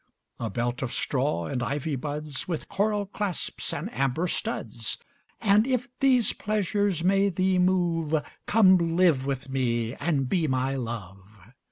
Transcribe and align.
A 0.39 0.49
belt 0.49 0.81
of 0.81 0.91
straw 0.91 1.45
and 1.45 1.61
ivy 1.61 1.95
buds 1.95 2.47
With 2.47 2.67
coral 2.69 3.05
clasps 3.05 3.71
and 3.71 3.87
amber 3.93 4.27
studs: 4.27 4.97
And 5.39 5.67
if 5.67 5.89
these 5.99 6.33
pleasures 6.33 7.03
may 7.03 7.29
thee 7.29 7.59
move, 7.59 8.15
Come 8.47 8.79
live 8.95 9.27
with 9.27 9.49
me 9.49 9.93
and 9.93 10.27
be 10.27 10.47
my 10.47 10.75
Love. 10.75 11.53